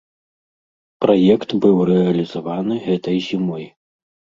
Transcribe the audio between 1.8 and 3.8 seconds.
рэалізаваны гэтай зімой.